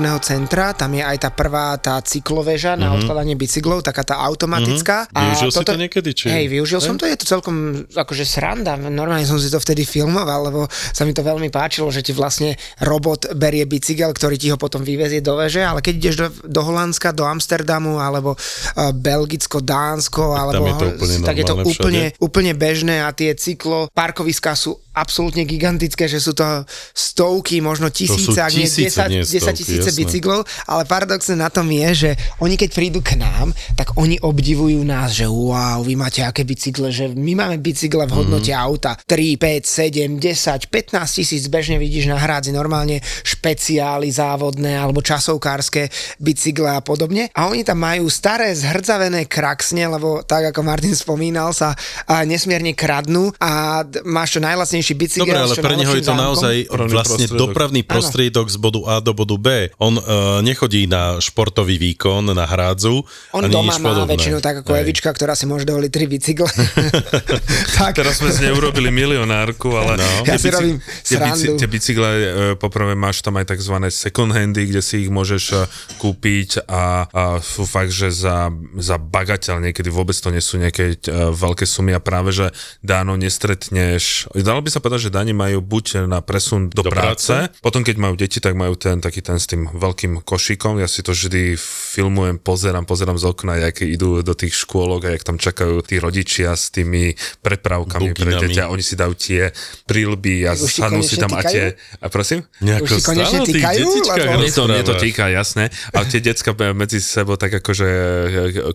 [0.00, 5.04] nákupného centra, tam je aj tá prvá tá cykloveža na odkladanie bicyklov, taká tá automatická.
[5.12, 5.20] Mhm.
[5.28, 6.86] Využil si to niekedy, či- Hej, využil Hej?
[6.88, 8.80] som to, je to celkom akože sranda.
[8.80, 12.56] Normálne som si to vtedy filmoval, lebo sa mi to veľmi páčilo, že ti vlastne
[12.80, 16.60] robot berie bicykel, ktorý ti ho potom vyvezie do veže, ale keď ideš do, do
[16.64, 22.02] Holandska, do Amsterdamu, alebo uh, Belgicko, Dánsko, alebo je to úplne tak je to úplne,
[22.16, 22.24] všade.
[22.24, 26.44] úplne bežné a tie cyklo parkoviská sú absolútne gigantické, že sú to
[26.92, 31.50] stovky, možno tisíce, ak nie tisíce, 10, nie 10 stovky, tisíce bicyklov, ale paradoxne na
[31.50, 35.94] tom je, že oni keď prídu k nám, tak oni obdivujú nás, že wow, vy
[35.94, 38.58] máte aké bicykle, že my máme bicykle v hodnote Mhm.
[38.58, 38.66] mm.
[38.70, 45.00] auta 3, 5, 7, 10, 15 tisíc bežne vidíš na hrádzi normálne špeciály závodné alebo
[45.00, 45.88] časovkárske
[46.20, 47.32] bicykle a podobne.
[47.32, 51.72] A oni tam majú staré zhrdzavené kraxne, lebo tak ako Martin spomínal sa
[52.04, 55.26] a nesmierne kradnú a máš čo najlacnejší bicykel.
[55.32, 56.24] Dobre, ale pre neho je to zámkom.
[56.28, 57.38] naozaj vlastne prostriedok.
[57.40, 59.48] dopravný prostriedok z bodu A do bodu B.
[59.80, 60.04] On uh,
[60.40, 63.00] nechodí na športový výkon, na hrádzu,
[63.32, 64.12] On ani doma má podobné.
[64.12, 64.80] väčšinu tak ako Hej.
[64.84, 66.44] Evička, ktorá si môže dovoliť tri bicykle.
[67.80, 70.08] tak, Teraz sme z nej urobili milionárku, ale No.
[70.24, 71.56] Ja si robím tie, bici, srandu.
[71.56, 72.08] tie bicykle,
[72.56, 73.74] poprvé máš tam aj tzv.
[73.90, 75.56] second handy, kde si ich môžeš e,
[75.96, 80.96] kúpiť a, a sú fakt, že za, za bagateľ niekedy vôbec to nie sú nejaké
[80.96, 82.48] e, veľké sumy a práve, že
[82.80, 87.28] dáno nestretneš, dalo by sa povedať, že dáni majú buď na presun do, Do práce,
[87.32, 87.60] práce.
[87.60, 91.02] potom keď majú deti, tak majú ten taký ten s tým veľkým košíkom, ja si
[91.02, 91.54] to vždy
[91.90, 95.98] filmujem, pozerám, pozerám z okna, jak idú do tých škôlok a jak tam čakajú tí
[95.98, 98.42] rodičia s tými prepravkami pre Buginami.
[98.50, 99.50] deti a oni si dajú tie
[99.86, 101.52] prilby a sadnú si tam a týkajú?
[101.52, 101.64] tie...
[102.02, 102.46] A prosím?
[102.62, 105.68] Nejako Už si konečne týkajú, lebo- Mne to, mne to týka, jasné.
[105.92, 107.88] Ale tie decka medzi sebou tak akože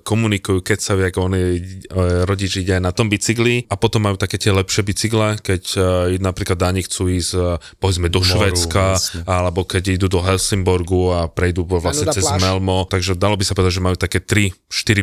[0.04, 1.62] komunikujú, keď sa ako oni e,
[2.26, 5.80] rodič ide aj na tom bicykli a potom majú také tie lepšie bicykle, keď e,
[6.22, 7.32] napríklad dáni chcú ísť
[7.78, 9.22] povedzme do Moru, Švedska, jasne.
[9.28, 10.22] alebo keď idú do
[10.78, 12.42] Helsingborgu a prejdú po vlastne cez pláž.
[12.42, 14.52] Melmo, takže dalo by sa povedať, že majú také 3-4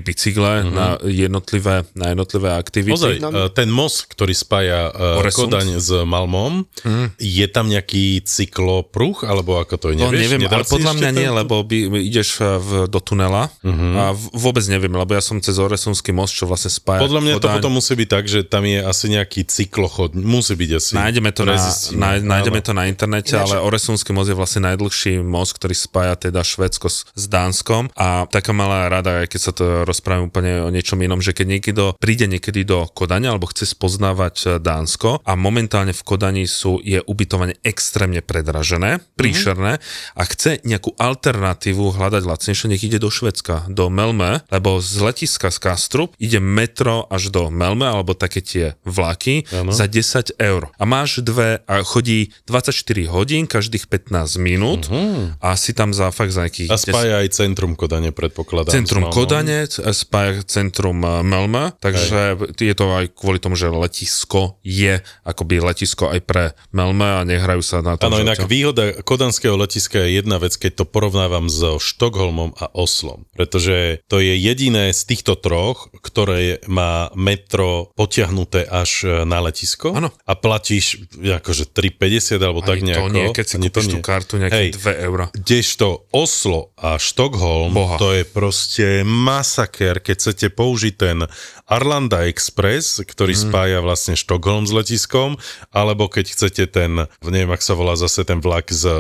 [0.01, 0.71] bicykle Mhm.
[0.71, 2.93] na jednotlivé, na jednotlivé aktivity.
[2.95, 5.49] Ozaj, uh, ten most, ktorý spája uh, Oresund?
[5.49, 6.69] Kodaň s Malmom,
[7.17, 10.21] je tam nejaký cyklopruh, alebo ako to je, To nevieš?
[10.23, 13.95] neviem, Nedal ale podľa mňa nie, ten- lebo by, ideš eh, v, do tunela uh-huh.
[13.95, 17.01] a v, vôbec neviem, lebo ja som cez Oresunský most, čo vlastne spája.
[17.01, 17.55] Podľa mňa to Kodaň.
[17.59, 20.93] potom musí byť tak, že tam je asi nejaký cyklochod, musí byť asi.
[20.93, 25.19] Nájdeme to, na, náj, nájdeme to na internete, Ináč- ale Oresunský most je vlastne najdlhší
[25.19, 29.53] most, ktorý spája teda Švedsko s, s Dánskom a taká malá rada, aj keď sa
[29.55, 33.71] to rozprávam úplne o niečom inom, že keď niekto príde niekedy do Kodania alebo chce
[33.71, 39.79] spoznávať eh, Dánsko a momentálne v Kodani sú, je ubytovanie extrémne predražené, príšerné
[40.19, 45.55] a chce nejakú alternatívu hľadať lacnejšie, nech ide do Švedska, do Melme, lebo z letiska
[45.55, 49.71] z Kastrup ide metro až do Melme, alebo také tie vlaky Áno.
[49.71, 50.75] za 10 eur.
[50.75, 54.91] A máš dve, a chodí 24 hodín, každých 15 minút
[55.39, 58.73] a si tam za fakt za nejakých A spája aj centrum Kodane, predpokladám.
[58.73, 59.09] Centrum.
[59.09, 65.63] Kodane, spája centrum eh, Melma, takže je to aj kvôli tomu, že letisko je akoby
[65.63, 68.09] letisko aj pre Melme a nehrajú sa na to.
[68.09, 72.71] Áno, inak čo- výhoda kodanského letiska je jedna vec, keď to porovnávam so Štokholmom a
[72.73, 73.25] Oslom.
[73.35, 79.95] Pretože to je jediné z týchto troch, ktoré má metro potiahnuté až e, na letisko.
[79.95, 80.11] Áno.
[80.27, 83.07] A platíš akože 3,50 alebo tak Ani nejako.
[83.07, 85.27] to nie, keď si kúpiš tú kartu nejaké Hej, 2 eura.
[85.43, 87.99] Kdežto Oslo a Štokholm, Boha.
[87.99, 91.19] to je proste masaker, keď chcete použiť ten
[91.67, 93.43] Arlanda Express, ktorý mm.
[93.51, 95.43] spája vlastne Štokholm s letiskom,
[95.75, 98.95] alebo keď chcete ten, neviem, ak sa volá zase ten vlak z e,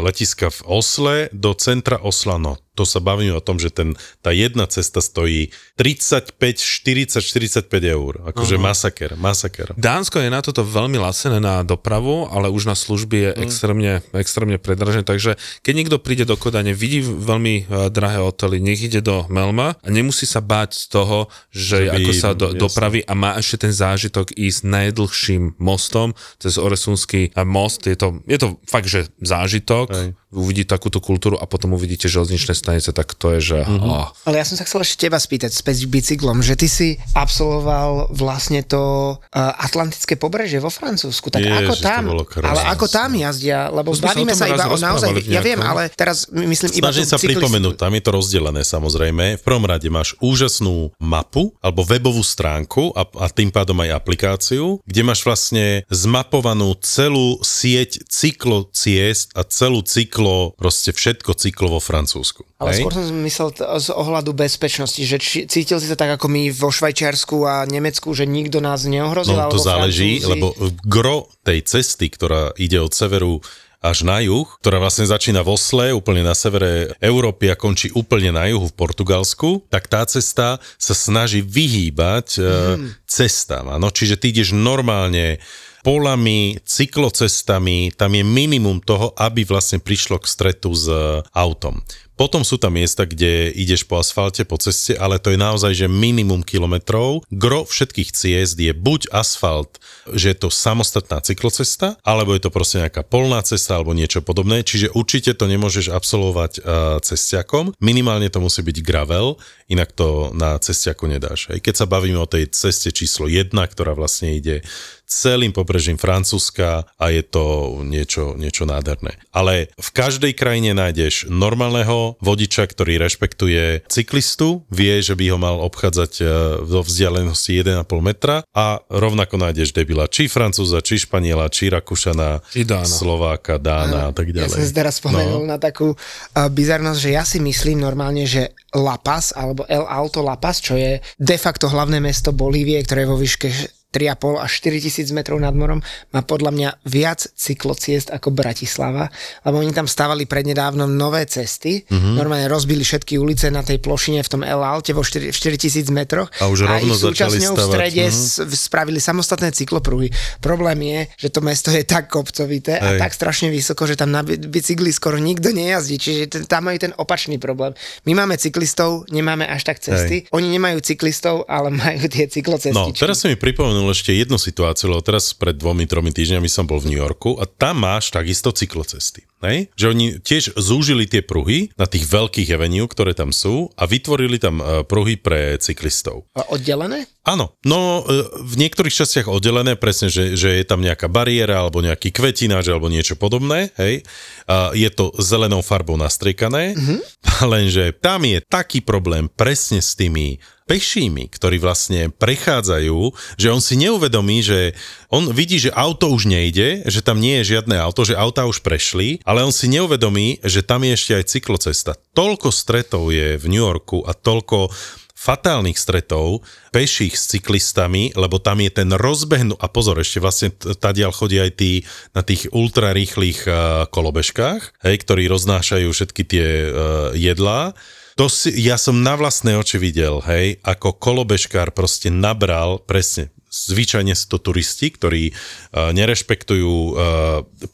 [0.00, 4.36] letiska v Osle do centra Osla, no to sa bavíme o tom, že ten, tá
[4.36, 5.48] jedna cesta stojí
[5.80, 8.12] 35, 40, 45 eur.
[8.28, 9.72] Akože masaker, masaker.
[9.80, 14.60] Dánsko je na toto veľmi lasené na dopravu, ale už na služby je extrémne, extrémne
[14.60, 19.24] predražené, takže keď niekto príde do Kodane, vidí veľmi uh, drahé hotely, nech ide do
[19.32, 22.60] Melma a nemusí sa báť z toho, že, Že by- ako sa do, jasne.
[22.60, 27.86] dopraví a má ešte ten zážitok ísť najdlhším mostom cez Oresunský uh, most.
[27.86, 30.08] Je to, je to fakt, že zážitok, Hej.
[30.34, 33.58] uvidí takúto kultúru a potom uvidíte železničné stanice, tak to je, že...
[33.62, 33.86] Mhm.
[33.86, 34.10] Oh.
[34.26, 38.66] Ale ja som sa chcel ešte teba spýtať späť bicyklom, že ty si absolvoval vlastne
[38.66, 41.30] to uh, Atlantické pobrežie vo Francúzsku.
[41.30, 42.50] Tak Ježiš, ako to tam, bolo krásne.
[42.50, 46.26] ale ako tam jazdia, lebo To bavíme sa, iba o naozaj, ja viem, ale teraz
[46.34, 47.38] myslím iba Snažím sa cyklistu.
[47.38, 49.38] pripomenúť, tam je to rozdelené samozrejme.
[49.38, 54.82] V prvom rade máš úžasnú mapu alebo webovú stránku a, a tým pádom aj aplikáciu,
[54.82, 62.42] kde máš vlastne zmapovanú celú sieť cyklociest a celú cyklo, proste všetko cyklo vo Francúzsku.
[62.56, 62.80] Ale hej?
[62.80, 66.48] skôr som myslel t- z ohľadu bezpečnosti, že či, cítil si sa tak ako my
[66.48, 70.30] vo Švajčiarsku a Nemecku, že nikto nás neohrozil, No to záleží, Francúzi?
[70.32, 70.46] lebo
[70.88, 73.44] gro tej cesty, ktorá ide od severu
[73.84, 78.32] až na juh, ktorá vlastne začína v Osle, úplne na severe Európy a končí úplne
[78.32, 83.04] na juhu v Portugalsku, tak tá cesta sa snaží vyhýbať mm.
[83.06, 83.68] cestám.
[83.70, 83.92] Áno?
[83.92, 85.38] Čiže ty ideš normálne
[85.86, 91.78] polami, cyklocestami, tam je minimum toho, aby vlastne prišlo k stretu s e, autom.
[92.16, 95.84] Potom sú tam miesta, kde ideš po asfalte, po ceste, ale to je naozaj, že
[95.84, 97.20] minimum kilometrov.
[97.28, 99.76] Gro všetkých ciest je buď asfalt,
[100.08, 104.64] že je to samostatná cyklocesta, alebo je to proste nejaká polná cesta alebo niečo podobné,
[104.64, 106.64] čiže určite to nemôžeš absolvovať uh,
[107.04, 107.76] cestiakom.
[107.84, 109.36] Minimálne to musí byť gravel,
[109.68, 111.52] inak to na cestiaku nedáš.
[111.52, 114.64] Aj keď sa bavíme o tej ceste číslo 1, ktorá vlastne ide
[115.06, 119.16] celým pobrežím Francúzska a je to niečo, niečo nádherné.
[119.30, 125.56] Ale v každej krajine nájdeš normálneho vodiča, ktorý rešpektuje cyklistu, vie, že by ho mal
[125.62, 126.24] obchádzať e,
[126.66, 132.66] vo vzdialenosti 1,5 metra a rovnako nájdeš debila či Francúza, či Španiela, či Rakúšana, Či
[132.66, 132.90] Dána.
[132.90, 134.58] Slováka, Dána a tak Ja ďalej.
[134.58, 135.54] som si teraz spomenul no.
[135.54, 140.20] na takú uh, bizarnosť, že ja si myslím normálne, že La Paz, alebo El Alto
[140.20, 143.48] La Paz, čo je de facto hlavné mesto Bolívie, ktoré je vo výške
[143.96, 145.80] 3,5 až 4 tisíc metrov nad morom,
[146.10, 149.08] má podľa mňa viac cyklociest ako Bratislava,
[149.40, 151.88] lebo oni tam stavali prednedávnom nové cesty, Mhm.
[151.88, 152.14] mm-hmm.
[152.14, 155.86] normálne rozbili všetky ulice na tej plošine v tom El Alte vo 4, 4 tisíc
[155.88, 158.12] metroch A už rovno ich začali súčasňou v strede mhm.
[158.12, 160.10] s- spravili samostatné cyklopruhy.
[160.38, 162.98] Problém je, že to mesto je tak kopcovité a Hej.
[162.98, 166.76] tak strašne vysoko, že tam na bi- bicykli skoro nikto nejazdí, čiže ten, tam majú
[166.76, 167.72] ten opačný problém.
[168.02, 172.74] My máme cyklistov, nemáme až tak cesty, oni nemajú cyklistov, ale majú tie cyklocestičky.
[172.74, 176.64] No, teraz si mi pripomenul ešte jednu situáciu, lebo teraz pred dvomi, tromi týždňami som
[176.64, 179.26] bol v New Yorku a tam máš takisto cyklocesty.
[179.44, 179.68] Hej?
[179.76, 184.40] Že oni tiež zúžili tie pruhy na tých veľkých avenue, ktoré tam sú a vytvorili
[184.40, 186.24] tam e, pruhy pre cyklistov.
[186.32, 187.04] A Oddelené?
[187.26, 191.84] Áno, no e, v niektorých častiach oddelené, presne, že, že je tam nejaká bariéra alebo
[191.84, 194.06] nejaký kvetináč alebo niečo podobné, hej.
[194.46, 196.98] A je to zelenou farbou nastriekané, mm-hmm.
[197.52, 202.98] lenže tam je taký problém presne s tými pešími, ktorí vlastne prechádzajú,
[203.38, 204.74] že on si neuvedomí, že
[205.08, 208.66] on vidí, že auto už nejde, že tam nie je žiadne auto, že auta už
[208.66, 211.92] prešli, ale on si neuvedomí, že tam je ešte aj cyklocesta.
[212.18, 214.74] Toľko stretov je v New Yorku a toľko
[215.16, 221.10] fatálnych stretov peších s cyklistami, lebo tam je ten rozbehnú, a pozor, ešte vlastne tadiaľ
[221.10, 226.68] chodia aj tí na tých ultrarýchlych uh, kolobežkách, hej, ktorí roznášajú všetky tie uh,
[227.16, 227.72] jedlá.
[228.16, 234.12] To si, ja som na vlastné oči videl, hej, ako kolobežkár proste nabral, presne, zvyčajne
[234.12, 236.94] sú to turisti, ktorí uh, nerešpektujú uh,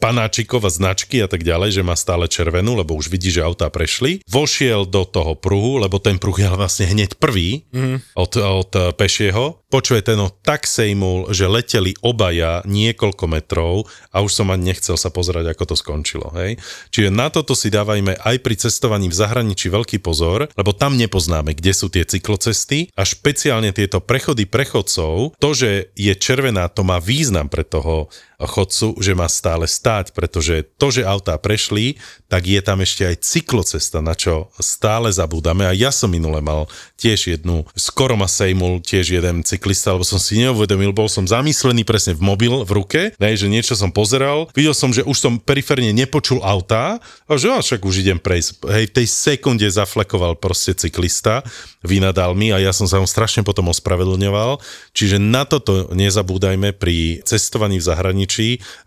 [0.03, 3.71] panáčikov a značky a tak ďalej, že má stále červenú, lebo už vidí, že autá
[3.71, 4.23] prešli.
[4.27, 8.19] Vošiel do toho pruhu, lebo ten pruh je vlastne hneď prvý mm.
[8.19, 9.62] od, od uh, pešieho.
[9.73, 15.09] Počuje ten tak sejmul, že leteli obaja niekoľko metrov a už som ani nechcel sa
[15.09, 16.29] pozerať, ako to skončilo.
[16.37, 16.61] Hej?
[16.93, 21.57] Čiže na toto si dávajme aj pri cestovaní v zahraničí veľký pozor, lebo tam nepoznáme,
[21.57, 25.41] kde sú tie cyklocesty a špeciálne tieto prechody prechodcov.
[25.41, 28.13] To, že je červená, to má význam pre toho
[28.49, 31.99] chodcu, že má stále stáť, pretože to, že autá prešli,
[32.31, 35.69] tak je tam ešte aj cyklocesta, na čo stále zabúdame.
[35.69, 40.17] A ja som minule mal tiež jednu, skoro ma sejmul tiež jeden cyklista, lebo som
[40.17, 44.49] si neuvedomil, bol som zamyslený presne v mobil v ruke, ne, že niečo som pozeral,
[44.57, 48.65] videl som, že už som periférne nepočul autá a že však už idem prejsť.
[48.65, 51.45] Hej, v tej sekunde zaflekoval proste cyklista,
[51.85, 54.63] vynadal mi a ja som sa mu strašne potom ospravedlňoval.
[54.97, 58.32] Čiže na toto nezabúdajme pri cestovaní v zahraničí,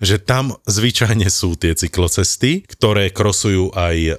[0.01, 4.15] že tam zvyčajne sú tie cyklocesty, ktoré krosujú aj uh,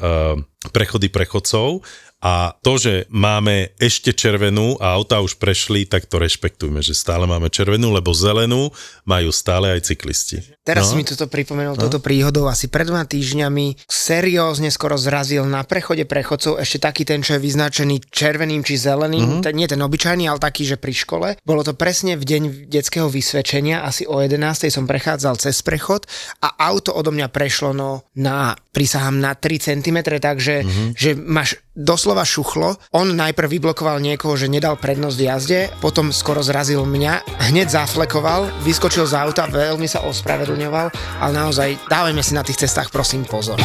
[0.71, 1.83] prechody prechodcov
[2.25, 7.29] a to, že máme ešte červenú a auta už prešli, tak to rešpektujme, že stále
[7.29, 8.73] máme červenú, lebo zelenú
[9.05, 10.41] majú stále aj cyklisti.
[10.65, 10.99] Teraz no?
[10.99, 11.83] mi toto pripomenul no?
[11.87, 12.49] toto príhodou.
[12.49, 17.45] Asi pred dvoma týždňami seriózne skoro zrazil na prechode prechodcov ešte taký ten, čo je
[17.45, 19.21] vyznačený červeným či zeleným.
[19.21, 19.45] Mm-hmm.
[19.45, 21.29] Ten, nie ten obyčajný, ale taký, že pri škole.
[21.45, 22.43] Bolo to presne v deň
[22.73, 24.73] detského vysvedčenia, asi o 11.
[24.73, 26.09] som prechádzal cez prechod
[26.41, 30.89] a auto odo mňa prešlo no, na, prisahám, na 3 cm, takže mm-hmm.
[30.97, 31.61] že máš
[32.07, 32.79] doslova šuchlo.
[32.95, 39.11] On najprv vyblokoval niekoho, že nedal prednosť jazde, potom skoro zrazil mňa, hneď zaflekoval, vyskočil
[39.11, 43.59] z auta, veľmi sa ospravedlňoval, ale naozaj dávajme si na tých cestách prosím pozor.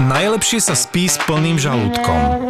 [0.00, 2.49] Najlepšie sa spí s plným žalúdkom.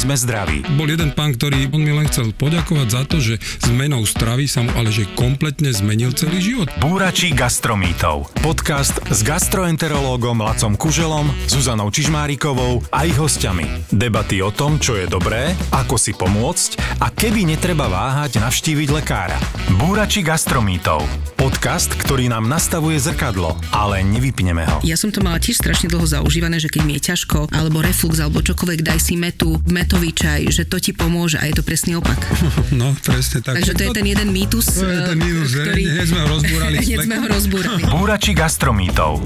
[0.01, 0.65] sme zdraví.
[0.81, 4.65] Bol jeden pán, ktorý on mi len chcel poďakovať za to, že zmenou stravy sa
[4.65, 6.73] mu ale že kompletne zmenil celý život.
[6.81, 8.33] Búrači gastromítov.
[8.41, 13.93] Podcast s gastroenterológom Lacom Kuželom, Zuzanou Čižmárikovou a ich hostiami.
[13.93, 19.37] Debaty o tom, čo je dobré, ako si pomôcť a kedy netreba váhať navštíviť lekára.
[19.77, 21.05] Búrači gastromítov.
[21.37, 24.77] Podcast, ktorý nám nastavuje zrkadlo, ale nevypneme ho.
[24.81, 28.21] Ja som to mala tiež strašne dlho zaužívané, že keď mi je ťažko, alebo reflux,
[28.21, 29.57] alebo čokoľvek, daj si metu,
[29.91, 32.15] metový čaj, že to ti pomôže a je to presný opak.
[32.71, 33.59] No, presne tak.
[33.59, 35.81] Takže to je ten jeden mýtus, To je ten mýtus, že ktorý...
[35.83, 36.75] hneď sme ho rozbúrali.
[36.87, 37.81] Hneď sme ho rozbúrali.
[37.91, 39.19] Búrači gastromítov.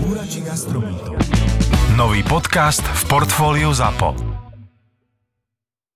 [1.94, 4.45] Nový podcast v portfóliu ZAPO.